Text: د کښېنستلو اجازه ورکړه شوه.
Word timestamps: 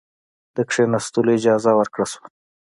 د 0.55 0.57
کښېنستلو 0.69 1.29
اجازه 1.37 1.71
ورکړه 1.79 2.05
شوه. 2.11 2.25